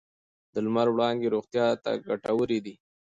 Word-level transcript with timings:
د 0.53 0.55
لمر 0.65 0.87
وړانګې 0.91 1.27
روغتیا 1.35 1.65
ته 1.83 1.91
ګټورې 2.07 2.59
دي. 2.65 2.75